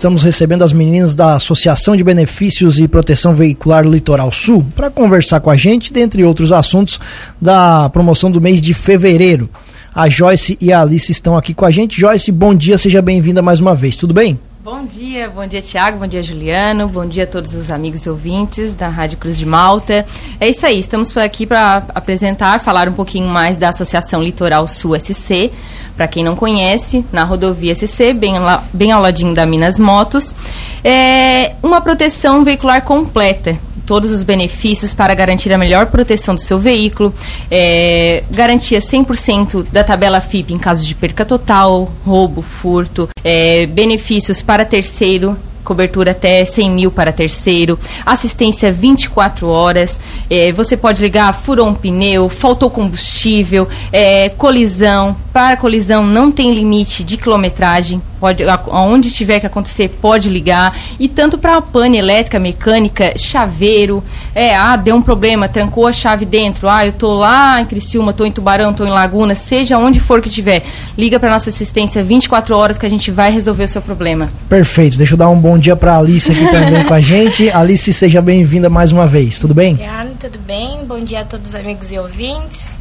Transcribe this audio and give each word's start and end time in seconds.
Estamos 0.00 0.22
recebendo 0.22 0.62
as 0.62 0.72
meninas 0.72 1.16
da 1.16 1.34
Associação 1.34 1.96
de 1.96 2.04
Benefícios 2.04 2.78
e 2.78 2.86
Proteção 2.86 3.34
Veicular 3.34 3.84
Litoral 3.84 4.30
Sul 4.30 4.64
para 4.76 4.92
conversar 4.92 5.40
com 5.40 5.50
a 5.50 5.56
gente, 5.56 5.92
dentre 5.92 6.22
outros 6.22 6.52
assuntos, 6.52 7.00
da 7.40 7.90
promoção 7.90 8.30
do 8.30 8.40
mês 8.40 8.62
de 8.62 8.72
fevereiro. 8.74 9.50
A 9.92 10.08
Joyce 10.08 10.56
e 10.60 10.72
a 10.72 10.82
Alice 10.82 11.10
estão 11.10 11.36
aqui 11.36 11.52
com 11.52 11.64
a 11.64 11.72
gente. 11.72 12.00
Joyce, 12.00 12.30
bom 12.30 12.54
dia, 12.54 12.78
seja 12.78 13.02
bem-vinda 13.02 13.42
mais 13.42 13.58
uma 13.58 13.74
vez, 13.74 13.96
tudo 13.96 14.14
bem? 14.14 14.38
Bom 14.70 14.84
dia, 14.84 15.30
bom 15.30 15.46
dia 15.46 15.62
Tiago, 15.62 15.96
bom 15.96 16.06
dia 16.06 16.22
Juliano, 16.22 16.88
bom 16.88 17.06
dia 17.06 17.24
a 17.24 17.26
todos 17.26 17.54
os 17.54 17.70
amigos 17.70 18.04
e 18.04 18.10
ouvintes 18.10 18.74
da 18.74 18.86
Rádio 18.86 19.16
Cruz 19.16 19.38
de 19.38 19.46
Malta. 19.46 20.04
É 20.38 20.46
isso 20.46 20.66
aí, 20.66 20.78
estamos 20.78 21.16
aqui 21.16 21.46
para 21.46 21.84
apresentar, 21.94 22.60
falar 22.60 22.86
um 22.86 22.92
pouquinho 22.92 23.28
mais 23.28 23.56
da 23.56 23.70
Associação 23.70 24.22
Litoral 24.22 24.68
Sul 24.68 24.94
SC. 25.00 25.50
Para 25.96 26.06
quem 26.06 26.22
não 26.22 26.36
conhece, 26.36 27.02
na 27.10 27.24
rodovia 27.24 27.74
SC, 27.74 28.12
bem, 28.12 28.34
bem 28.70 28.92
ao 28.92 29.00
ladinho 29.00 29.34
da 29.34 29.46
Minas 29.46 29.78
Motos, 29.78 30.34
é 30.84 31.54
uma 31.62 31.80
proteção 31.80 32.44
veicular 32.44 32.82
completa 32.82 33.56
todos 33.88 34.12
os 34.12 34.22
benefícios 34.22 34.92
para 34.92 35.14
garantir 35.14 35.50
a 35.50 35.56
melhor 35.56 35.86
proteção 35.86 36.34
do 36.34 36.42
seu 36.42 36.58
veículo, 36.58 37.12
é, 37.50 38.22
garantia 38.30 38.80
100% 38.80 39.64
da 39.72 39.82
tabela 39.82 40.20
FIP 40.20 40.52
em 40.52 40.58
caso 40.58 40.86
de 40.86 40.94
perca 40.94 41.24
total, 41.24 41.90
roubo, 42.04 42.42
furto, 42.42 43.08
é, 43.24 43.64
benefícios 43.64 44.42
para 44.42 44.66
terceiro 44.66 45.34
cobertura 45.64 46.12
até 46.12 46.46
100 46.46 46.70
mil 46.70 46.90
para 46.90 47.12
terceiro, 47.12 47.78
assistência 48.06 48.72
24 48.72 49.46
horas, 49.46 50.00
é, 50.30 50.50
você 50.50 50.78
pode 50.78 51.02
ligar, 51.02 51.30
furou 51.34 51.68
um 51.68 51.74
pneu, 51.74 52.26
faltou 52.30 52.70
combustível, 52.70 53.68
é, 53.92 54.30
colisão, 54.30 55.14
para 55.38 55.56
colisão 55.56 56.04
não 56.04 56.32
tem 56.32 56.52
limite 56.52 57.04
de 57.04 57.16
quilometragem, 57.16 58.02
pode, 58.18 58.42
aonde 58.42 59.08
tiver 59.08 59.38
que 59.38 59.46
acontecer, 59.46 59.88
pode 60.00 60.28
ligar, 60.28 60.76
e 60.98 61.06
tanto 61.06 61.38
para 61.38 61.62
pane 61.62 61.96
elétrica, 61.96 62.40
mecânica, 62.40 63.16
chaveiro, 63.16 64.02
é, 64.34 64.56
ah, 64.56 64.74
deu 64.74 64.96
um 64.96 65.02
problema, 65.02 65.48
trancou 65.48 65.86
a 65.86 65.92
chave 65.92 66.24
dentro, 66.24 66.68
ah, 66.68 66.84
eu 66.84 66.92
tô 66.92 67.14
lá 67.14 67.60
em 67.60 67.66
Criciúma, 67.66 68.12
tô 68.12 68.24
em 68.24 68.32
Tubarão, 68.32 68.72
tô 68.72 68.84
em 68.84 68.90
Laguna, 68.90 69.36
seja 69.36 69.78
onde 69.78 70.00
for 70.00 70.20
que 70.20 70.28
tiver, 70.28 70.64
liga 70.96 71.20
para 71.20 71.30
nossa 71.30 71.50
assistência 71.50 72.02
24 72.02 72.56
horas 72.56 72.76
que 72.76 72.84
a 72.84 72.90
gente 72.90 73.12
vai 73.12 73.30
resolver 73.30 73.62
o 73.62 73.68
seu 73.68 73.80
problema. 73.80 74.28
Perfeito, 74.48 74.98
deixa 74.98 75.14
eu 75.14 75.18
dar 75.18 75.28
um 75.28 75.38
bom 75.38 75.48
bom 75.48 75.56
dia 75.56 75.74
para 75.74 75.96
Alice 75.96 76.30
aqui 76.30 76.50
também 76.50 76.84
com 76.84 76.94
a 76.94 77.00
gente. 77.02 77.48
Alice, 77.50 77.92
seja 77.92 78.20
bem-vinda 78.20 78.68
mais 78.68 78.92
uma 78.92 79.06
vez, 79.06 79.38
tudo 79.38 79.54
bem? 79.54 79.74
Obrigada, 79.74 80.10
tudo 80.18 80.38
bem? 80.40 80.84
Bom 80.84 81.00
dia 81.00 81.20
a 81.20 81.24
todos 81.24 81.50
os 81.50 81.54
amigos 81.54 81.90
e 81.90 81.98
ouvintes. 81.98 82.77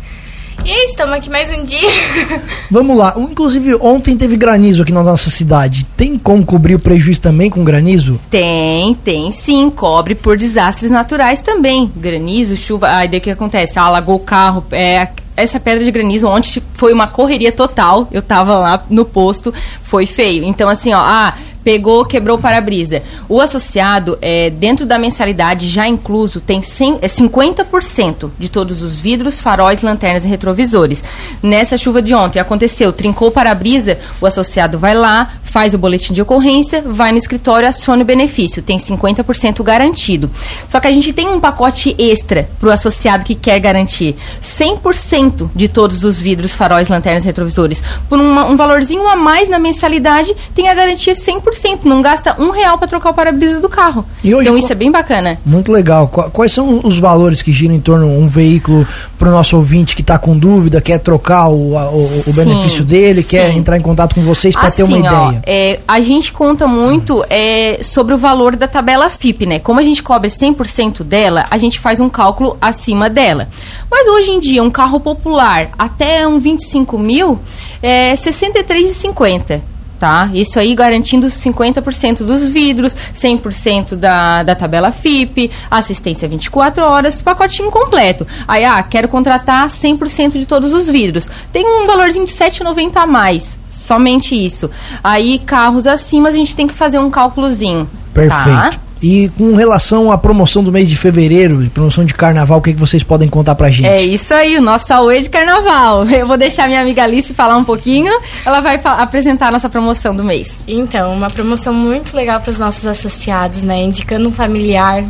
E 0.68 0.70
aí, 0.70 0.84
estamos 0.84 1.14
aqui 1.14 1.30
mais 1.30 1.50
um 1.58 1.64
dia. 1.64 1.80
Vamos 2.70 2.98
lá. 2.98 3.14
Inclusive, 3.16 3.76
ontem 3.76 4.18
teve 4.18 4.36
granizo 4.36 4.82
aqui 4.82 4.92
na 4.92 5.02
nossa 5.02 5.30
cidade. 5.30 5.86
Tem 5.96 6.18
como 6.20 6.46
cobrir 6.46 6.76
o 6.76 6.80
prejuízo 6.80 7.22
também 7.22 7.50
com 7.50 7.64
granizo? 7.64 8.20
Tem, 8.30 8.94
tem 8.96 9.32
sim. 9.32 9.70
Cobre 9.70 10.14
por 10.14 10.36
desastres 10.36 10.92
naturais 10.92 11.42
também. 11.42 11.90
Granizo, 11.96 12.58
chuva. 12.58 12.90
Aí 12.90 13.08
daí 13.08 13.20
o 13.20 13.22
que 13.22 13.32
acontece? 13.32 13.80
Alagou 13.80 14.18
o 14.18 14.20
carro. 14.20 14.62
É, 14.70 15.08
essa 15.38 15.60
pedra 15.60 15.86
de 15.86 15.92
granizo 15.92 16.28
ontem 16.28 16.62
foi 16.74 16.92
uma 16.92 17.08
correria 17.08 17.52
total. 17.52 18.08
Eu 18.12 18.22
tava 18.22 18.58
lá 18.58 18.84
no 18.90 19.06
posto, 19.06 19.54
foi 19.84 20.08
feio. 20.08 20.44
Então, 20.44 20.68
assim, 20.68 20.94
ó, 20.94 21.00
ah, 21.00 21.34
pegou, 21.64 22.06
quebrou 22.06 22.38
o 22.38 22.42
para-brisa. 22.42 23.04
O 23.30 23.40
associado, 23.40 24.18
é, 24.22 24.50
dentro 24.50 24.86
da 24.86 24.98
mensalidade 24.98 25.68
já 25.68 25.88
incluso, 25.88 26.40
tem 26.40 26.62
100, 26.62 27.00
é 27.02 27.08
50% 27.08 28.32
de 28.40 28.50
todos 28.50 28.82
os 28.82 28.98
vidros, 28.98 29.40
faróis, 29.42 29.82
lanternas 29.82 30.24
e 30.26 30.28
retrovisores. 30.28 31.04
Nessa 31.44 31.78
chuva 31.78 32.02
de 32.02 32.16
ontem 32.16 32.40
aconteceu, 32.40 32.92
trincou 32.92 33.28
o 33.28 33.32
para-brisa, 33.32 34.00
o 34.22 34.26
associado 34.26 34.80
vai 34.80 34.96
lá, 34.96 35.34
faz 35.58 35.74
o 35.74 35.78
boletim 35.80 36.14
de 36.14 36.22
ocorrência, 36.22 36.84
vai 36.86 37.12
no 37.12 37.18
escritório, 37.18 37.68
aciona 37.68 38.04
o 38.04 38.06
benefício, 38.06 38.62
tem 38.62 38.78
50% 38.78 39.64
garantido. 39.64 40.30
Só 40.70 40.80
que 40.80 40.86
a 40.86 40.92
gente 40.92 41.12
tem 41.12 41.28
um 41.28 41.40
pacote 41.40 41.96
extra 41.98 42.48
para 42.60 42.70
o 42.70 42.72
associado 42.72 43.26
que 43.26 43.34
quer 43.34 43.60
garantir 43.60 44.16
100% 44.40 45.50
de 45.56 45.68
todos 45.68 46.04
os 46.04 46.22
vidros, 46.22 46.54
faróis, 46.54 46.90
lanternas 46.90 47.24
e 47.24 47.26
retrovisores. 47.26 47.82
Por 48.08 48.20
uma, 48.20 48.46
um 48.46 48.56
valorzinho 48.56 49.08
a 49.08 49.16
mais 49.16 49.50
na 49.50 49.58
mensalidade, 49.58 50.32
tem 50.54 50.70
a 50.70 50.76
garantia 50.76 51.14
100% 51.16 51.48
100%, 51.58 51.86
não 51.86 52.02
gasta 52.02 52.36
um 52.40 52.50
real 52.52 52.78
para 52.78 52.88
trocar 52.88 53.10
o 53.10 53.14
para-brisa 53.14 53.60
do 53.60 53.70
carro. 53.70 54.06
Hoje, 54.24 54.36
então 54.42 54.58
isso 54.58 54.72
é 54.72 54.76
bem 54.76 54.92
bacana. 54.92 55.38
Muito 55.46 55.72
legal. 55.72 56.08
Quais 56.08 56.52
são 56.52 56.82
os 56.84 57.00
valores 57.00 57.42
que 57.42 57.52
giram 57.52 57.76
em 57.76 57.80
torno 57.80 58.08
de 58.08 58.14
um 58.14 58.28
veículo 58.28 58.86
para 59.18 59.30
o 59.30 59.32
nosso 59.32 59.58
ouvinte 59.58 59.96
que 59.96 60.02
está 60.02 60.18
com 60.18 60.38
dúvida, 60.38 60.82
quer 60.82 61.00
trocar 61.00 61.48
o, 61.50 61.76
o, 61.76 62.24
o 62.28 62.34
benefício 62.34 62.84
dele, 62.84 63.22
sim. 63.22 63.30
quer 63.30 63.56
entrar 63.56 63.78
em 63.78 63.82
contato 63.82 64.16
com 64.16 64.22
vocês 64.22 64.56
para 64.56 64.68
assim, 64.68 64.78
ter 64.78 64.84
uma 64.84 64.98
ó, 64.98 65.30
ideia? 65.30 65.44
É, 65.50 65.80
a 65.88 66.02
gente 66.02 66.34
conta 66.34 66.68
muito 66.68 67.24
é, 67.30 67.82
sobre 67.82 68.14
o 68.14 68.18
valor 68.18 68.58
da 68.58 68.68
tabela 68.68 69.10
FIP, 69.10 69.46
né? 69.46 69.60
Como 69.60 69.80
a 69.80 69.84
gente 69.84 70.04
cobre 70.04 70.28
100% 70.28 71.04
dela, 71.04 71.46
a 71.50 71.58
gente 71.58 71.80
faz 71.80 72.02
um 72.02 72.10
cálculo 72.10 72.58
acima 72.60 73.10
dela. 73.10 73.48
Mas 73.90 74.06
hoje 74.10 74.32
em 74.32 74.42
dia, 74.42 74.62
um 74.62 74.70
carro 74.70 75.00
popular 75.00 75.70
até 75.80 76.28
um 76.28 76.38
25 76.38 77.00
mil 77.00 77.40
é 77.82 78.14
63,50 78.14 79.77
tá? 80.00 80.30
Isso 80.34 80.60
aí 80.60 80.76
garantindo 80.76 81.28
50% 81.28 82.18
dos 82.20 82.48
vidros, 82.48 82.96
100% 83.14 83.96
da, 83.96 84.44
da 84.44 84.56
tabela 84.56 84.92
FIP, 84.92 85.52
assistência 85.70 86.28
24 86.28 86.84
horas, 86.84 87.22
pacotinho 87.22 87.72
completo. 87.72 88.26
Aí, 88.48 88.64
ah, 88.66 88.82
quero 88.84 89.08
contratar 89.08 89.68
100% 89.68 90.34
de 90.34 90.46
todos 90.46 90.74
os 90.74 90.88
vidros. 90.88 91.30
Tem 91.52 91.66
um 91.66 91.86
valorzinho 91.86 92.26
de 92.26 92.32
7,90 92.32 92.96
a 92.96 93.06
mais. 93.06 93.58
Somente 93.70 94.34
isso. 94.34 94.70
Aí, 95.04 95.40
carros 95.40 95.86
acima, 95.86 96.30
a 96.30 96.32
gente 96.32 96.56
tem 96.56 96.68
que 96.68 96.74
fazer 96.74 97.00
um 97.00 97.10
cálculozinho. 97.10 97.88
Perfeito. 98.14 98.60
Tá? 98.60 98.87
E 99.02 99.30
com 99.38 99.56
relação 99.56 100.12
à 100.12 100.18
promoção 100.18 100.64
do 100.64 100.72
mês 100.72 100.90
de 100.90 100.96
fevereiro, 100.96 101.70
promoção 101.74 102.04
de 102.04 102.14
carnaval, 102.14 102.60
o 102.60 102.62
que, 102.62 102.72
é 102.72 102.74
que 102.74 102.80
vocês 102.80 103.04
podem 103.04 103.28
contar 103.28 103.56
pra 103.56 103.70
gente? 103.70 103.88
É 103.88 104.02
isso 104.02 104.34
aí, 104.34 104.58
o 104.58 104.62
nosso 104.62 104.88
Saúde 104.88 105.24
de 105.24 105.30
Carnaval. 105.30 106.06
Eu 106.10 106.28
vou 106.28 106.38
deixar 106.38 106.68
minha 106.68 106.82
amiga 106.82 107.04
Alice 107.04 107.34
falar 107.34 107.58
um 107.58 107.64
pouquinho, 107.64 108.12
ela 108.46 108.60
vai 108.60 108.80
apresentar 108.84 109.50
a 109.50 109.52
nossa 109.52 109.70
promoção 109.70 110.16
do 110.16 110.24
mês. 110.24 110.64
Então, 110.68 111.14
uma 111.14 111.30
promoção 111.30 111.74
muito 111.74 112.16
legal 112.16 112.40
para 112.40 112.50
os 112.50 112.60
nossos 112.60 112.86
associados, 112.86 113.64
né? 113.64 113.82
Indicando 113.82 114.30
um 114.30 114.32
familiar 114.32 115.04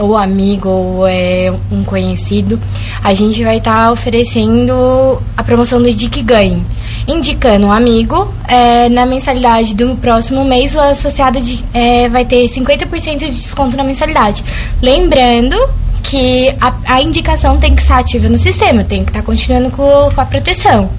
ou 0.00 0.16
amigo 0.16 0.68
ou 0.68 1.06
é, 1.06 1.52
um 1.70 1.84
conhecido, 1.84 2.58
a 3.02 3.14
gente 3.14 3.44
vai 3.44 3.58
estar 3.58 3.86
tá 3.86 3.92
oferecendo 3.92 5.22
a 5.36 5.44
promoção 5.44 5.80
do 5.80 5.92
Dick 5.92 6.20
Ganhe 6.22 6.62
indicando 7.06 7.66
um 7.66 7.72
amigo. 7.72 8.32
É, 8.48 8.88
na 8.88 9.06
mensalidade 9.06 9.74
do 9.74 9.96
próximo 9.96 10.44
mês, 10.44 10.74
o 10.74 10.80
associado 10.80 11.40
de, 11.40 11.64
é, 11.72 12.08
vai 12.08 12.24
ter 12.24 12.44
50% 12.48 13.18
de 13.18 13.30
desconto 13.30 13.76
na 13.76 13.84
mensalidade. 13.84 14.44
Lembrando 14.80 15.56
que 16.02 16.54
a, 16.60 16.74
a, 16.86 17.02
indicação 17.02 17.58
tem 17.58 17.74
que 17.74 17.82
estar 17.82 17.98
ativa 17.98 18.28
no 18.28 18.38
sistema, 18.38 18.84
tem 18.84 19.02
que 19.02 19.10
estar 19.10 19.22
continuando 19.22 19.70
com, 19.70 20.10
com 20.14 20.20
a 20.20 20.24
proteção, 20.26 20.90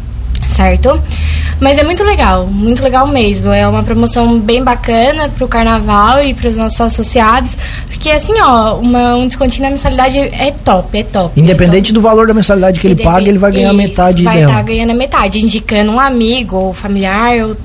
certo? 0.49 0.99
Mas 1.59 1.77
é 1.77 1.83
muito 1.83 2.03
legal, 2.03 2.47
muito 2.47 2.83
legal 2.83 3.07
mesmo. 3.07 3.51
É 3.51 3.67
uma 3.67 3.83
promoção 3.83 4.39
bem 4.39 4.63
bacana 4.63 5.29
pro 5.29 5.47
carnaval 5.47 6.21
e 6.21 6.33
para 6.33 6.49
os 6.49 6.57
nossos 6.57 6.81
associados. 6.81 7.55
Porque 8.05 8.17
assim, 8.17 8.39
ó, 8.39 8.75
uma, 8.75 9.15
um 9.15 9.25
descontinho 9.25 9.63
na 9.63 9.71
mensalidade 9.71 10.19
é 10.19 10.53
top, 10.63 10.95
é 10.95 11.03
top. 11.03 11.41
Independente 11.41 11.85
é 11.85 11.87
top. 11.87 11.93
do 11.93 12.01
valor 12.01 12.27
da 12.27 12.35
mensalidade 12.35 12.79
que 12.79 12.85
ele 12.85 13.03
paga, 13.03 13.27
ele 13.27 13.39
vai 13.39 13.51
ganhar 13.51 13.73
metade 13.73 14.21
vai 14.21 14.35
dela. 14.35 14.45
Vai 14.45 14.53
estar 14.53 14.63
tá 14.63 14.73
ganhando 14.73 14.91
a 14.91 14.93
metade, 14.93 15.43
indicando 15.43 15.91
um 15.91 15.99
amigo 15.99 16.55
ou 16.55 16.71
familiar 16.71 17.43
ou 17.43 17.57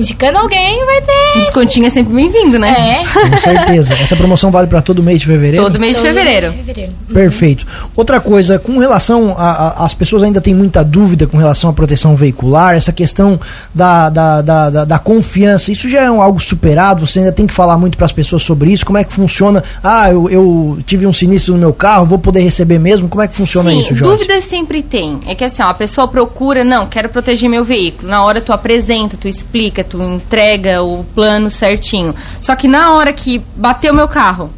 indicando 0.00 0.38
alguém, 0.38 0.84
vai 0.84 1.00
ter. 1.00 1.38
Um 1.38 1.40
descontinho 1.40 1.86
é 1.86 1.90
sempre 1.90 2.12
bem-vindo, 2.12 2.58
né? 2.58 2.70
É. 2.70 3.28
Com 3.30 3.36
certeza. 3.36 3.94
Essa 3.94 4.16
promoção 4.16 4.50
vale 4.50 4.66
para 4.66 4.80
todo 4.80 5.02
mês 5.02 5.20
de 5.20 5.26
fevereiro? 5.26 5.64
Todo 5.64 5.78
mês 5.78 5.96
de 5.96 6.02
todo 6.02 6.08
fevereiro. 6.08 6.46
Mês 6.46 6.58
de 6.58 6.64
fevereiro. 6.64 6.92
Perfeito. 7.12 7.66
Outra 7.94 8.20
coisa, 8.20 8.58
com 8.58 8.78
relação 8.78 9.34
a, 9.36 9.50
a, 9.50 9.84
as 9.84 9.94
pessoas 9.94 10.22
ainda 10.22 10.40
têm 10.40 10.54
muita 10.54 10.84
dúvida 10.84 11.26
com 11.26 11.36
relação 11.36 11.70
à 11.70 11.72
proteção 11.72 12.16
veicular, 12.16 12.74
essa 12.74 12.92
questão 12.92 13.38
da, 13.74 14.08
da, 14.08 14.42
da, 14.42 14.70
da, 14.70 14.84
da 14.84 14.98
confiança, 14.98 15.70
isso 15.70 15.88
já 15.88 16.02
é 16.02 16.10
um, 16.10 16.22
algo 16.22 16.40
superado? 16.40 17.06
Você 17.06 17.20
ainda 17.20 17.32
tem 17.32 17.46
que 17.46 17.52
falar 17.52 17.76
muito 17.78 17.96
para 17.96 18.06
as 18.06 18.12
pessoas 18.12 18.42
sobre 18.42 18.72
isso? 18.72 18.86
Como 18.86 18.98
é 18.98 19.04
que 19.04 19.12
funciona? 19.12 19.62
Ah, 19.82 20.10
eu, 20.10 20.28
eu, 20.30 20.78
tive 20.86 21.06
um 21.06 21.12
sinistro 21.12 21.54
no 21.54 21.60
meu 21.60 21.72
carro, 21.72 22.06
vou 22.06 22.18
poder 22.18 22.40
receber 22.40 22.78
mesmo? 22.78 23.08
Como 23.08 23.22
é 23.22 23.28
que 23.28 23.36
funciona 23.36 23.70
Sim, 23.70 23.80
isso, 23.80 23.94
Jorge? 23.94 24.24
dúvidas 24.24 24.44
sempre 24.44 24.82
tem. 24.82 25.18
É 25.26 25.34
que 25.34 25.44
assim, 25.44 25.62
ó, 25.62 25.68
a 25.68 25.74
pessoa 25.74 26.08
procura, 26.08 26.64
não, 26.64 26.86
quero 26.86 27.08
proteger 27.08 27.48
meu 27.48 27.64
veículo. 27.64 28.08
Na 28.08 28.24
hora 28.24 28.40
tu 28.40 28.52
apresenta, 28.52 29.16
tu 29.16 29.28
explica, 29.28 29.82
tu 29.90 30.02
entrega 30.02 30.82
o 30.82 31.04
plano 31.14 31.50
certinho. 31.50 32.14
Só 32.40 32.54
que 32.54 32.68
na 32.68 32.92
hora 32.92 33.12
que 33.12 33.42
bateu 33.56 33.92
meu 33.92 34.08
carro, 34.08 34.50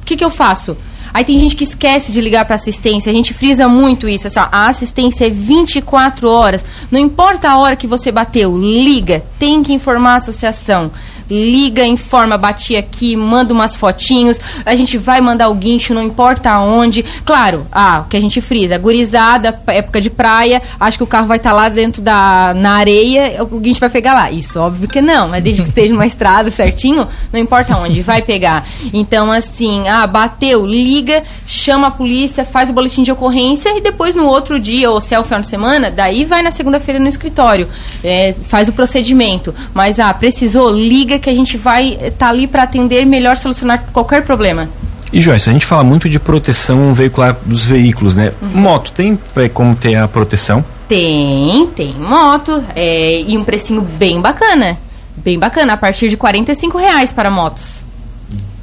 o 0.00 0.04
que, 0.04 0.16
que 0.16 0.24
eu 0.24 0.30
faço? 0.30 0.76
Aí 1.14 1.24
tem 1.24 1.38
gente 1.38 1.54
que 1.54 1.64
esquece 1.64 2.10
de 2.10 2.20
ligar 2.20 2.44
para 2.44 2.56
assistência. 2.56 3.10
A 3.10 3.12
gente 3.12 3.34
frisa 3.34 3.68
muito 3.68 4.08
isso. 4.08 4.26
Assim, 4.26 4.40
ó, 4.40 4.48
a 4.50 4.68
assistência 4.68 5.26
é 5.26 5.30
24 5.30 6.28
horas. 6.28 6.64
Não 6.90 6.98
importa 6.98 7.50
a 7.50 7.58
hora 7.58 7.76
que 7.76 7.86
você 7.86 8.10
bateu, 8.10 8.58
liga. 8.58 9.22
Tem 9.38 9.62
que 9.62 9.72
informar 9.72 10.14
a 10.14 10.16
associação 10.16 10.90
liga, 11.32 11.84
informa, 11.84 12.36
bati 12.36 12.76
aqui, 12.76 13.16
manda 13.16 13.52
umas 13.52 13.76
fotinhos, 13.76 14.38
a 14.64 14.74
gente 14.74 14.98
vai 14.98 15.20
mandar 15.20 15.48
o 15.48 15.54
guincho, 15.54 15.94
não 15.94 16.02
importa 16.02 16.50
aonde. 16.50 17.04
Claro, 17.24 17.66
ah, 17.72 18.02
o 18.04 18.08
que 18.08 18.16
a 18.16 18.20
gente 18.20 18.40
frisa, 18.40 18.76
gurizada, 18.76 19.58
época 19.66 20.00
de 20.00 20.10
praia, 20.10 20.60
acho 20.78 20.98
que 20.98 21.04
o 21.04 21.06
carro 21.06 21.26
vai 21.26 21.38
estar 21.38 21.50
tá 21.50 21.56
lá 21.56 21.68
dentro 21.68 22.02
da 22.02 22.52
na 22.54 22.72
areia, 22.72 23.42
o 23.42 23.58
guincho 23.58 23.80
vai 23.80 23.88
pegar 23.88 24.14
lá. 24.14 24.30
Isso, 24.30 24.60
óbvio 24.60 24.88
que 24.88 25.00
não, 25.00 25.28
mas 25.28 25.42
desde 25.42 25.62
que 25.62 25.68
esteja 25.68 25.92
numa 25.92 26.06
estrada 26.06 26.50
certinho, 26.50 27.06
não 27.32 27.40
importa 27.40 27.76
onde, 27.76 28.02
vai 28.02 28.22
pegar. 28.22 28.64
Então, 28.92 29.30
assim, 29.32 29.88
ah, 29.88 30.06
bateu, 30.06 30.66
liga, 30.66 31.22
chama 31.46 31.88
a 31.88 31.90
polícia, 31.90 32.44
faz 32.44 32.70
o 32.70 32.72
boletim 32.72 33.02
de 33.02 33.12
ocorrência 33.12 33.76
e 33.76 33.80
depois 33.80 34.14
no 34.14 34.26
outro 34.26 34.60
dia, 34.60 34.90
ou 34.90 35.00
se 35.00 35.14
é 35.14 35.18
o 35.18 35.24
final 35.24 35.40
de 35.40 35.48
semana, 35.48 35.90
daí 35.90 36.24
vai 36.24 36.42
na 36.42 36.50
segunda-feira 36.50 37.00
no 37.00 37.08
escritório, 37.08 37.68
é, 38.04 38.34
faz 38.44 38.68
o 38.68 38.72
procedimento. 38.72 39.54
Mas, 39.72 39.98
ah, 39.98 40.12
precisou, 40.12 40.70
liga 40.70 41.18
que 41.22 41.30
a 41.30 41.34
gente 41.34 41.56
vai 41.56 41.94
estar 41.94 42.10
tá 42.10 42.28
ali 42.28 42.46
para 42.46 42.64
atender 42.64 43.06
melhor, 43.06 43.36
solucionar 43.36 43.84
qualquer 43.92 44.24
problema. 44.24 44.68
E 45.12 45.20
Joyce, 45.20 45.48
a 45.48 45.52
gente 45.52 45.66
fala 45.66 45.84
muito 45.84 46.08
de 46.08 46.18
proteção 46.18 46.94
veicular 46.94 47.36
dos 47.44 47.64
veículos, 47.64 48.16
né? 48.16 48.32
Uhum. 48.40 48.48
Moto, 48.60 48.92
tem 48.92 49.18
é, 49.36 49.48
como 49.48 49.76
ter 49.76 49.94
a 49.94 50.08
proteção? 50.08 50.64
Tem, 50.88 51.66
tem 51.76 51.94
moto. 51.94 52.64
É, 52.74 53.20
e 53.20 53.36
um 53.36 53.44
precinho 53.44 53.82
bem 53.82 54.20
bacana. 54.20 54.78
Bem 55.16 55.38
bacana, 55.38 55.74
a 55.74 55.76
partir 55.76 56.08
de 56.08 56.16
45 56.16 56.78
reais 56.78 57.12
para 57.12 57.30
motos. 57.30 57.84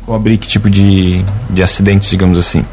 Cobre 0.06 0.38
que 0.38 0.48
tipo 0.48 0.70
de, 0.70 1.24
de 1.52 1.62
acidentes, 1.62 2.10
digamos 2.10 2.38
assim? 2.38 2.66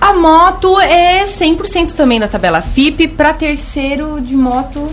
A 0.00 0.12
moto 0.12 0.80
é 0.80 1.24
100% 1.24 1.92
também 1.92 2.18
da 2.18 2.26
tabela 2.26 2.60
FIP. 2.60 3.06
Para 3.06 3.32
terceiro 3.32 4.20
de 4.20 4.34
moto, 4.34 4.86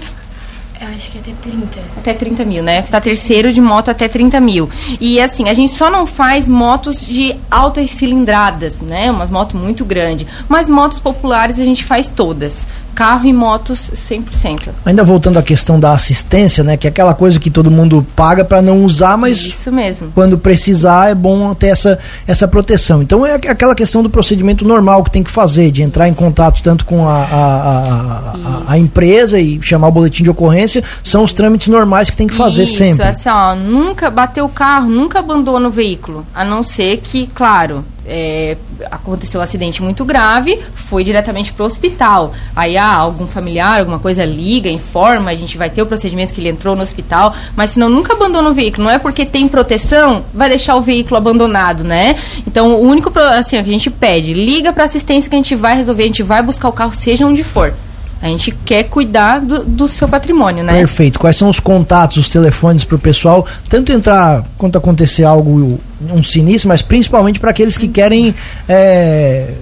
eu 0.82 0.88
acho 0.96 1.12
que 1.12 1.18
é 1.18 1.22
até 1.22 1.32
30. 1.42 1.80
Até 1.98 2.14
30 2.14 2.46
mil, 2.46 2.64
né? 2.64 2.82
Para 2.82 3.02
terceiro 3.02 3.52
de 3.52 3.62
moto 3.62 3.90
até 3.90 4.08
30 4.08 4.40
mil. 4.40 4.70
E 5.00 5.20
assim, 5.20 5.50
a 5.50 5.54
gente 5.54 5.72
só 5.72 5.90
não 5.90 6.06
faz 6.06 6.48
motos 6.48 7.06
de 7.06 7.36
altas 7.50 7.90
cilindradas, 7.92 8.80
né? 8.82 9.12
Uma 9.12 9.26
moto 9.26 9.58
muito 9.58 9.84
grande. 9.86 10.28
Mas 10.48 10.70
motos 10.70 11.00
populares 11.00 11.60
a 11.60 11.64
gente 11.64 11.84
faz 11.84 12.10
todas 12.10 12.66
carro 12.98 13.28
e 13.28 13.32
motos 13.32 13.92
100%. 13.94 14.70
Ainda 14.84 15.04
voltando 15.04 15.38
à 15.38 15.44
questão 15.44 15.80
da 15.80 15.92
assistência, 15.92 16.64
né, 16.64 16.76
que 16.76 16.88
é 16.88 16.90
aquela 16.90 17.14
coisa 17.14 17.40
que 17.40 17.52
todo 17.52 17.70
mundo 17.70 18.04
paga 18.16 18.44
para 18.44 18.60
não 18.60 18.84
usar, 18.84 19.16
mas 19.16 19.38
Isso 19.38 19.72
mesmo. 19.72 20.12
quando 20.16 20.36
precisar 20.36 21.12
é 21.12 21.14
bom 21.14 21.54
ter 21.54 21.68
essa, 21.68 22.00
essa 22.26 22.48
proteção. 22.48 23.04
Então 23.04 23.24
é 23.24 23.36
aquela 23.36 23.76
questão 23.76 24.02
do 24.02 24.10
procedimento 24.10 24.68
normal 24.68 25.04
que 25.04 25.12
tem 25.12 25.22
que 25.22 25.30
fazer, 25.30 25.70
de 25.70 25.84
entrar 25.84 26.10
em 26.10 26.14
contato 26.16 26.60
tanto 26.64 26.86
com 26.86 27.08
a, 27.08 27.18
a, 27.18 28.34
a, 28.66 28.72
a 28.74 28.78
empresa 28.80 29.40
e 29.40 29.62
chamar 29.62 29.90
o 29.90 29.92
boletim 29.92 30.24
de 30.24 30.32
ocorrência, 30.32 30.84
são 31.04 31.24
os 31.24 31.34
trâmites 31.34 31.68
normais 31.68 32.10
que 32.10 32.18
tem 32.18 32.26
que 32.26 32.34
fazer 32.34 32.64
Isso, 32.64 32.78
sempre. 32.78 33.08
Isso, 33.08 33.28
assim, 33.28 33.30
ó, 33.30 33.54
nunca 33.54 34.10
bateu 34.10 34.44
o 34.44 34.50
carro, 34.50 34.90
nunca 34.90 35.20
abandona 35.20 35.68
o 35.68 35.72
veículo, 35.72 36.26
a 36.34 36.44
não 36.44 36.64
ser 36.64 36.98
que, 36.98 37.28
claro, 37.28 37.86
é, 38.08 38.58
aconteceu 38.90 39.40
um 39.40 39.44
acidente 39.44 39.82
muito 39.84 40.06
grave, 40.06 40.60
foi 40.74 41.04
diretamente 41.04 41.52
para 41.52 41.64
o 41.64 41.66
hospital. 41.66 42.34
Aí 42.56 42.78
ah, 42.78 42.96
algum 42.96 43.28
familiar, 43.28 43.80
alguma 43.80 44.00
coisa 44.00 44.24
liga, 44.24 44.70
informa, 44.70 45.32
a 45.32 45.36
gente 45.36 45.58
vai 45.58 45.70
ter 45.70 45.82
o 45.82 45.86
procedimento 45.86 46.34
que 46.34 46.40
ele 46.40 46.50
entrou 46.50 46.76
no 46.76 46.82
hospital, 46.82 47.36
mas 47.56 47.72
senão 47.72 47.90
nunca 47.90 48.14
abandona 48.14 48.50
o 48.50 48.54
veículo. 48.54 48.86
Não 48.86 48.92
é 48.92 49.00
porque 49.00 49.26
tem 49.26 49.48
proteção, 49.48 50.24
vai 50.34 50.50
deixar 50.50 50.76
o 50.76 50.82
veículo 50.82 51.18
abandonado, 51.18 51.84
né? 51.84 52.16
Então 52.46 52.76
o 52.76 52.82
único 52.82 53.12
assim, 53.20 53.62
que 53.62 53.70
a 53.70 53.74
gente 53.74 53.90
pede, 53.90 54.34
liga 54.34 54.72
para 54.72 54.86
assistência 54.86 55.30
que 55.30 55.36
a 55.36 55.40
gente 55.40 55.56
vai 55.56 55.76
resolver, 55.76 56.04
a 56.04 56.08
gente 56.08 56.24
vai 56.24 56.42
buscar 56.42 56.70
o 56.70 56.74
carro, 56.74 56.94
seja 56.94 57.26
onde 57.26 57.44
for. 57.44 57.74
A 58.22 58.28
gente 58.28 58.52
quer 58.66 58.84
cuidar 58.86 59.40
do, 59.40 59.64
do, 59.64 59.88
seu 59.88 60.08
patrimônio, 60.08 60.64
né? 60.64 60.74
Perfeito. 60.74 61.20
Quais 61.20 61.38
são 61.38 61.50
os 61.50 61.60
contatos, 61.60 62.18
os 62.18 62.30
telefones 62.30 62.84
para 62.84 62.96
o 62.96 63.00
pessoal, 63.00 63.46
tanto 63.70 63.92
entrar 63.92 64.44
quando 64.58 64.76
acontecer 64.76 65.24
algo, 65.24 65.80
um 66.02 66.24
sinistro, 66.24 66.70
mas 66.70 66.82
principalmente 66.82 67.40
para 67.40 67.52
aqueles 67.52 67.78
que 67.78 67.88
querem 67.88 68.34
é, 68.68 69.54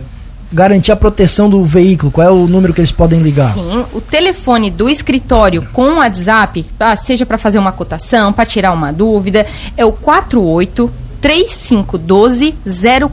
garantir 0.52 0.92
a 0.92 0.96
proteção 0.96 1.50
do 1.50 1.66
veículo? 1.66 2.12
Qual 2.12 2.28
é 2.28 2.32
o 2.32 2.48
número 2.48 2.74
que 2.74 2.80
eles 2.80 2.92
podem 2.92 3.22
ligar? 3.22 3.54
Sim, 3.54 3.86
o 3.94 4.02
telefone 4.02 4.72
do 4.72 4.90
escritório 4.90 5.68
com 5.74 5.84
o 5.84 5.96
WhatsApp, 5.98 6.64
tá? 6.78 6.96
seja 6.96 7.26
para 7.26 7.38
fazer 7.38 7.60
uma 7.60 7.72
cotação, 7.72 8.32
para 8.32 8.46
tirar 8.46 8.72
uma 8.72 8.92
dúvida, 8.92 9.46
é 9.76 9.86
o 9.86 9.92
48 9.92 10.92
3512 11.22 12.56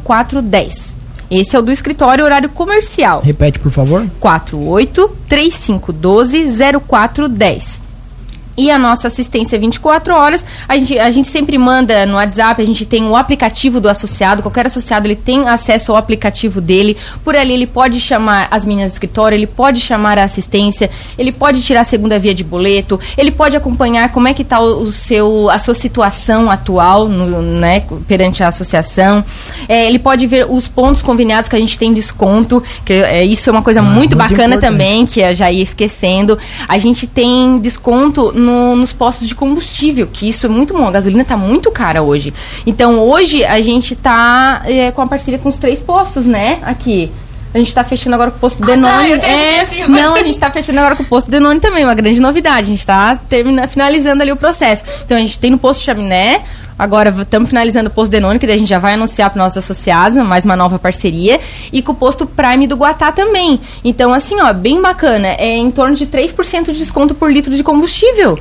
0410. 0.05 0.93
Esse 1.31 1.57
é 1.57 1.59
o 1.59 1.63
do 1.63 1.73
escritório 1.73 2.25
horário 2.25 2.51
comercial. 2.51 3.23
Repete, 3.23 3.59
por 3.59 3.73
favor. 3.73 4.07
48 4.21 5.17
3512 5.27 6.47
0410 6.87 7.82
e 8.57 8.71
a 8.71 8.79
nossa 8.79 9.09
assistência 9.09 9.59
24 9.59 10.15
horas. 10.15 10.45
A 10.69 10.77
gente, 10.77 10.99
a 10.99 11.11
gente 11.11 11.29
sempre 11.29 11.59
manda 11.59 12.05
no 12.07 12.15
WhatsApp, 12.15 12.61
a 12.61 12.67
gente 12.67 12.85
tem 12.87 13.07
o 13.07 13.17
aplicativo 13.17 13.81
do 13.81 13.89
associado, 13.89 14.43
qualquer 14.43 14.67
associado 14.67 15.07
ele 15.07 15.17
tem 15.17 15.49
acesso 15.49 15.93
ao 15.93 15.99
aplicativo 15.99 16.61
dele. 16.61 16.97
Por 17.25 17.37
ali 17.37 17.53
ele 17.53 17.67
pode 17.67 18.01
chamar 18.01 18.49
as 18.51 18.65
meninas 18.65 18.93
do 18.93 18.95
escritório, 18.95 19.37
ele 19.37 19.47
pode 19.47 19.81
chamar 19.81 20.19
a 20.19 20.25
assistência, 20.25 20.91
ele 21.19 21.33
pode 21.33 21.63
tirar 21.63 21.81
a 21.81 21.85
segunda 21.85 22.19
via 22.19 22.35
de 22.35 22.45
boleto, 22.45 22.99
ele 23.17 23.31
pode 23.31 23.57
acompanhar 23.57 24.11
como 24.11 24.29
é 24.29 24.35
que 24.35 24.43
está 24.43 24.61
o, 24.61 24.83
o, 24.83 24.93
seu, 24.93 25.51
a 25.51 25.59
sua 25.59 25.75
situação 25.75 26.51
atual 26.51 27.09
no, 27.09 27.43
né, 27.43 27.85
perante 28.07 28.43
a 28.43 28.49
associação. 28.49 29.25
É, 29.69 29.87
ele 29.87 29.99
pode 29.99 30.27
ver 30.27 30.47
os 30.49 30.69
pontos 30.69 31.03
conveniados 31.03 31.49
que 31.49 31.57
a 31.57 31.61
gente 31.61 31.79
tem 31.79 31.93
desconto, 31.93 32.63
que 32.85 32.93
é, 32.93 33.25
isso 33.25 33.49
é 33.49 33.53
uma 33.53 33.63
coisa 33.63 33.81
ah, 33.81 33.83
muito, 33.83 33.97
muito, 33.97 34.17
bacana 34.17 34.57
importante. 34.57 34.61
também, 34.61 35.07
que 35.07 35.21
eu 35.21 35.35
já 35.35 35.51
ia 35.51 35.63
esquecendo. 35.63 36.39
A 36.69 36.79
gente 36.79 37.07
tem 37.07 37.59
desconto 37.59 38.33
no, 38.43 38.77
nos 38.77 38.93
postos 38.93 39.27
de 39.27 39.35
combustível, 39.35 40.07
que 40.13 40.29
isso 40.29 40.45
é 40.47 40.49
muito 40.49 40.75
bom. 40.75 40.87
A 40.87 40.91
gasolina 40.91 41.23
está 41.23 41.37
muito 41.37 41.71
cara 41.71 42.03
hoje. 42.03 42.35
Então, 42.67 42.99
hoje 42.99 43.45
a 43.45 43.61
gente 43.61 43.95
está 43.95 44.63
é, 44.65 44.91
com 44.91 45.01
a 45.01 45.07
parceria 45.07 45.39
com 45.39 45.49
os 45.49 45.57
três 45.57 45.81
postos, 45.81 46.27
né? 46.27 46.59
Aqui. 46.63 47.11
A 47.55 47.59
gente 47.59 47.69
está 47.69 47.85
fechando 47.85 48.15
agora 48.15 48.31
com 48.31 48.39
o 48.39 48.41
posto 48.41 48.63
ah, 48.63 48.67
Denone. 48.67 49.19
Tá, 49.19 49.29
é, 49.29 49.87
não, 49.87 50.15
a 50.15 50.19
gente 50.19 50.31
está 50.31 50.51
fechando 50.51 50.79
agora 50.79 50.97
com 50.97 51.03
o 51.03 51.07
posto 51.07 51.31
Denone 51.31 51.61
também, 51.61 51.85
uma 51.85 51.95
grande 51.95 52.19
novidade. 52.19 52.61
A 52.61 52.71
gente 52.71 52.79
está 52.79 53.21
finalizando 53.69 54.23
ali 54.23 54.33
o 54.33 54.37
processo. 54.37 54.83
Então 55.05 55.19
a 55.19 55.21
gente 55.21 55.39
tem 55.39 55.51
no 55.51 55.59
posto 55.59 55.83
Chaminé, 55.83 56.43
Agora 56.83 57.11
estamos 57.11 57.49
finalizando 57.49 57.89
o 57.89 57.93
posto 57.93 58.11
Denone, 58.11 58.41
que 58.41 58.47
a 58.47 58.59
gente 58.59 58.69
já 58.69 58.81
vai 58.81 58.95
anunciar 58.95 59.31
para 59.31 59.41
nossos 59.41 59.59
associados, 59.59 60.19
mais 60.27 60.45
uma 60.45 60.57
nova 60.57 60.81
parceria. 60.81 61.39
E 61.73 61.81
com 61.81 61.93
o 61.93 61.95
posto 61.95 62.27
Prime 62.27 62.67
do 62.67 62.75
Guatá 62.75 63.13
também. 63.13 63.61
Então, 63.85 64.13
assim, 64.13 64.41
ó, 64.41 64.53
bem 64.53 64.83
bacana. 64.83 65.29
É 65.29 65.57
em 65.57 65.71
torno 65.71 65.95
de 65.95 66.09
3% 66.09 66.73
de 66.73 66.79
desconto 66.79 67.15
por 67.15 67.33
litro 67.33 67.55
de 67.55 67.63
combustível. 67.63 68.37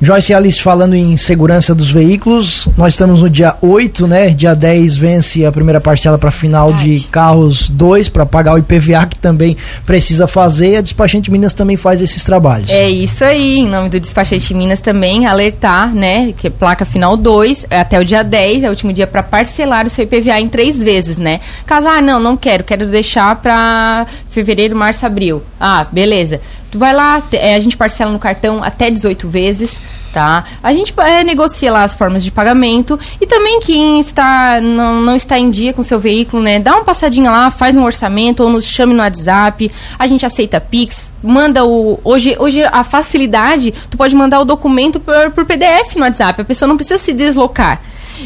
Joyce 0.00 0.32
Alice 0.32 0.62
falando 0.62 0.94
em 0.94 1.16
segurança 1.16 1.74
dos 1.74 1.90
veículos, 1.90 2.68
nós 2.76 2.94
estamos 2.94 3.20
no 3.20 3.28
dia 3.28 3.56
8, 3.60 4.06
né? 4.06 4.28
Dia 4.28 4.54
10 4.54 4.96
vence 4.96 5.44
a 5.44 5.50
primeira 5.50 5.80
parcela 5.80 6.16
para 6.16 6.30
final 6.30 6.72
de 6.72 7.00
carros 7.10 7.68
2 7.68 8.08
para 8.08 8.24
pagar 8.24 8.54
o 8.54 8.58
IPVA 8.58 9.06
que 9.06 9.18
também 9.18 9.56
precisa 9.84 10.28
fazer. 10.28 10.76
A 10.76 10.80
Despachante 10.80 11.32
Minas 11.32 11.52
também 11.52 11.76
faz 11.76 12.00
esses 12.00 12.24
trabalhos. 12.24 12.70
É 12.70 12.88
isso 12.88 13.24
aí, 13.24 13.58
em 13.58 13.68
nome 13.68 13.88
do 13.88 13.98
Despachante 13.98 14.54
Minas 14.54 14.80
também 14.80 15.26
alertar, 15.26 15.92
né, 15.92 16.32
que 16.36 16.46
é 16.46 16.50
placa 16.50 16.84
final 16.84 17.16
2 17.16 17.66
é 17.68 17.80
até 17.80 17.98
o 17.98 18.04
dia 18.04 18.22
10, 18.22 18.62
é 18.62 18.66
o 18.68 18.70
último 18.70 18.92
dia 18.92 19.06
para 19.06 19.24
parcelar 19.24 19.84
o 19.84 19.90
seu 19.90 20.04
IPVA 20.04 20.38
em 20.38 20.48
três 20.48 20.80
vezes, 20.80 21.18
né? 21.18 21.40
Caso 21.66 21.88
ah, 21.88 22.00
não, 22.00 22.20
não 22.20 22.36
quero, 22.36 22.62
quero 22.62 22.86
deixar 22.86 23.34
para 23.34 24.06
fevereiro, 24.30 24.76
março, 24.76 25.04
abril. 25.04 25.42
Ah, 25.58 25.84
beleza 25.90 26.40
Tu 26.70 26.78
vai 26.78 26.94
lá, 26.94 27.22
é, 27.32 27.54
a 27.54 27.60
gente 27.60 27.76
parcela 27.76 28.10
no 28.10 28.18
cartão 28.18 28.62
até 28.62 28.90
18 28.90 29.28
vezes 29.28 29.78
tá? 30.12 30.44
A 30.62 30.72
gente 30.72 30.94
é, 30.98 31.22
negocia 31.22 31.72
lá 31.72 31.82
as 31.82 31.94
formas 31.94 32.24
de 32.24 32.30
pagamento 32.30 32.98
e 33.20 33.26
também 33.26 33.60
quem 33.60 34.00
está 34.00 34.60
não, 34.60 35.00
não 35.00 35.14
está 35.14 35.38
em 35.38 35.50
dia 35.50 35.72
com 35.72 35.82
seu 35.82 35.98
veículo, 35.98 36.42
né? 36.42 36.58
Dá 36.58 36.72
uma 36.72 36.84
passadinha 36.84 37.30
lá, 37.30 37.50
faz 37.50 37.76
um 37.76 37.84
orçamento 37.84 38.42
ou 38.42 38.50
nos 38.50 38.64
chame 38.64 38.94
no 38.94 39.02
WhatsApp. 39.02 39.70
A 39.98 40.06
gente 40.06 40.24
aceita 40.24 40.60
Pix, 40.60 41.10
manda 41.22 41.64
o 41.64 42.00
hoje 42.04 42.36
hoje 42.38 42.64
a 42.64 42.82
facilidade, 42.82 43.72
tu 43.90 43.96
pode 43.96 44.14
mandar 44.14 44.40
o 44.40 44.44
documento 44.44 44.98
por, 44.98 45.30
por 45.30 45.44
PDF 45.44 45.96
no 45.96 46.02
WhatsApp. 46.02 46.40
A 46.40 46.44
pessoa 46.44 46.68
não 46.68 46.76
precisa 46.76 46.98
se 46.98 47.12
deslocar. 47.12 47.80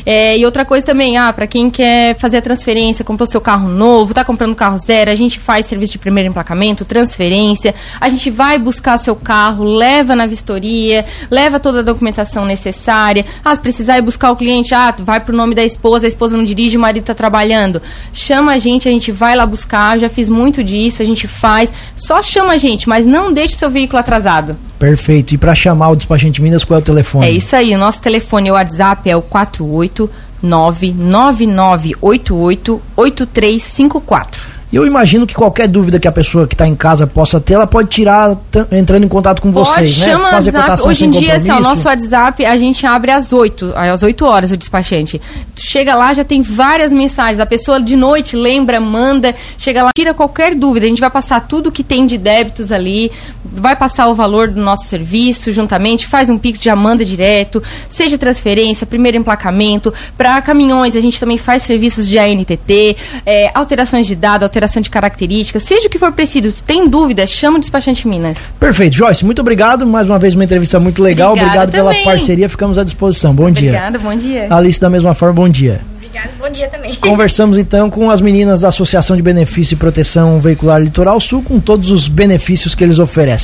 É, 0.04 0.36
e 0.36 0.44
outra 0.44 0.64
coisa 0.64 0.84
também, 0.84 1.16
ah, 1.16 1.32
para 1.32 1.46
quem 1.46 1.70
quer 1.70 2.14
fazer 2.16 2.38
a 2.38 2.42
transferência, 2.42 3.04
comprou 3.04 3.26
seu 3.26 3.40
carro 3.40 3.68
novo, 3.68 4.14
tá 4.14 4.24
comprando 4.24 4.54
carro 4.54 4.78
zero, 4.78 5.10
a 5.10 5.14
gente 5.14 5.38
faz 5.38 5.66
serviço 5.66 5.92
de 5.92 5.98
primeiro 5.98 6.28
emplacamento, 6.28 6.84
transferência, 6.84 7.74
a 8.00 8.08
gente 8.08 8.30
vai 8.30 8.58
buscar 8.58 8.98
seu 8.98 9.14
carro, 9.16 9.64
leva 9.64 10.14
na 10.16 10.26
vistoria, 10.26 11.04
leva 11.30 11.60
toda 11.60 11.80
a 11.80 11.82
documentação 11.82 12.44
necessária. 12.44 13.24
Ah, 13.44 13.54
se 13.54 13.60
precisar 13.60 13.98
ir 13.98 14.02
buscar 14.02 14.30
o 14.32 14.36
cliente, 14.36 14.74
ah, 14.74 14.94
vai 14.98 15.20
pro 15.20 15.36
nome 15.36 15.54
da 15.54 15.64
esposa, 15.64 16.06
a 16.06 16.08
esposa 16.08 16.36
não 16.36 16.44
dirige, 16.44 16.76
o 16.76 16.80
marido 16.80 17.04
tá 17.04 17.14
trabalhando. 17.14 17.80
Chama 18.12 18.52
a 18.52 18.58
gente, 18.58 18.88
a 18.88 18.92
gente 18.92 19.12
vai 19.12 19.36
lá 19.36 19.46
buscar, 19.46 19.98
já 19.98 20.08
fiz 20.08 20.28
muito 20.28 20.62
disso, 20.62 21.02
a 21.02 21.04
gente 21.04 21.26
faz. 21.28 21.72
Só 21.96 22.22
chama 22.22 22.54
a 22.54 22.58
gente, 22.58 22.88
mas 22.88 23.06
não 23.06 23.32
deixe 23.32 23.54
seu 23.54 23.70
veículo 23.70 23.98
atrasado. 23.98 24.56
Perfeito. 24.82 25.32
E 25.32 25.38
para 25.38 25.54
chamar 25.54 25.90
o 25.90 25.96
despachante 25.96 26.42
Minas, 26.42 26.64
qual 26.64 26.80
é 26.80 26.82
o 26.82 26.84
telefone? 26.84 27.24
É 27.24 27.30
isso 27.30 27.54
aí. 27.54 27.72
O 27.72 27.78
nosso 27.78 28.02
telefone, 28.02 28.50
o 28.50 28.54
WhatsApp 28.54 29.08
é 29.08 29.16
o 29.16 29.22
48 29.22 30.10
99988 30.42 32.82
8354. 32.96 34.42
E 34.72 34.76
eu 34.76 34.86
imagino 34.86 35.26
que 35.26 35.34
qualquer 35.34 35.68
dúvida 35.68 36.00
que 36.00 36.08
a 36.08 36.12
pessoa 36.12 36.46
que 36.46 36.54
está 36.54 36.66
em 36.66 36.74
casa 36.74 37.06
possa 37.06 37.38
ter, 37.38 37.52
ela 37.52 37.66
pode 37.66 37.90
tirar 37.90 38.34
entrando 38.70 39.04
em 39.04 39.08
contato 39.08 39.42
com 39.42 39.52
pode, 39.52 39.68
vocês, 39.68 39.98
né? 39.98 40.06
Chama 40.06 40.30
Fazer 40.30 40.48
WhatsApp. 40.48 40.64
cotação 40.64 40.90
Hoje 40.90 41.04
em 41.04 41.10
dia, 41.10 41.36
assim, 41.36 41.50
o 41.50 41.60
nosso 41.60 41.86
WhatsApp, 41.86 42.46
a 42.46 42.56
gente 42.56 42.86
abre 42.86 43.10
às 43.10 43.34
8, 43.34 43.74
às 43.76 44.02
8 44.02 44.24
horas 44.24 44.50
o 44.50 44.56
despachante. 44.56 45.20
Chega 45.54 45.94
lá, 45.94 46.14
já 46.14 46.24
tem 46.24 46.40
várias 46.40 46.90
mensagens. 46.90 47.38
A 47.38 47.44
pessoa 47.44 47.82
de 47.82 47.94
noite 47.94 48.34
lembra, 48.34 48.80
manda, 48.80 49.34
chega 49.58 49.82
lá, 49.82 49.90
tira 49.94 50.14
qualquer 50.14 50.54
dúvida. 50.54 50.86
A 50.86 50.88
gente 50.88 51.00
vai 51.00 51.10
passar 51.10 51.40
tudo 51.46 51.70
que 51.70 51.84
tem 51.84 52.06
de 52.06 52.16
débitos 52.16 52.72
ali, 52.72 53.12
vai 53.44 53.76
passar 53.76 54.08
o 54.08 54.14
valor 54.14 54.48
do 54.48 54.60
nosso 54.62 54.84
serviço 54.84 55.52
juntamente, 55.52 56.06
faz 56.06 56.30
um 56.30 56.38
Pix, 56.38 56.58
já 56.62 56.74
manda 56.74 57.04
direto, 57.04 57.62
seja 57.90 58.16
transferência, 58.16 58.86
primeiro 58.86 59.18
emplacamento. 59.18 59.92
Para 60.16 60.40
caminhões, 60.40 60.96
a 60.96 61.00
gente 61.00 61.20
também 61.20 61.36
faz 61.36 61.62
serviços 61.62 62.08
de 62.08 62.18
ANTT, 62.18 62.96
é, 63.26 63.50
alterações 63.54 64.06
de 64.06 64.16
dado, 64.16 64.44
alterações 64.44 64.61
alteração 64.62 64.80
de 64.80 64.90
características, 64.90 65.62
seja 65.64 65.86
o 65.88 65.90
que 65.90 65.98
for 65.98 66.12
preciso, 66.12 66.62
tem 66.64 66.88
dúvida, 66.88 67.26
chama 67.26 67.56
o 67.56 67.60
despachante 67.60 68.06
Minas. 68.06 68.36
Perfeito. 68.58 68.96
Joyce, 68.96 69.24
muito 69.24 69.40
obrigado. 69.40 69.86
Mais 69.86 70.08
uma 70.08 70.18
vez 70.18 70.34
uma 70.34 70.44
entrevista 70.44 70.78
muito 70.78 71.02
legal. 71.02 71.32
Obrigada 71.32 71.64
obrigado 71.64 71.86
também. 71.86 72.02
pela 72.02 72.12
parceria. 72.12 72.48
Ficamos 72.48 72.78
à 72.78 72.84
disposição. 72.84 73.34
Bom 73.34 73.50
dia. 73.50 73.70
Obrigada, 73.70 73.98
bom 73.98 74.14
dia. 74.14 74.46
Alice, 74.50 74.80
da 74.80 74.88
mesma 74.88 75.14
forma, 75.14 75.34
bom 75.34 75.48
dia. 75.48 75.80
Obrigada, 75.96 76.30
bom 76.38 76.50
dia 76.50 76.68
também. 76.68 76.94
Conversamos 77.00 77.58
então 77.58 77.90
com 77.90 78.10
as 78.10 78.20
meninas 78.20 78.60
da 78.60 78.68
Associação 78.68 79.16
de 79.16 79.22
Benefício 79.22 79.74
e 79.74 79.76
Proteção 79.76 80.40
Veicular 80.40 80.80
Litoral 80.80 81.18
Sul, 81.20 81.42
com 81.42 81.58
todos 81.58 81.90
os 81.90 82.06
benefícios 82.06 82.74
que 82.74 82.84
eles 82.84 82.98
oferecem. 82.98 83.40